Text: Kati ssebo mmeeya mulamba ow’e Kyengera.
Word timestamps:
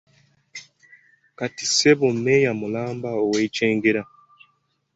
Kati 1.37 1.63
ssebo 1.69 2.07
mmeeya 2.15 2.51
mulamba 2.61 3.09
ow’e 3.23 3.45
Kyengera. 3.55 4.03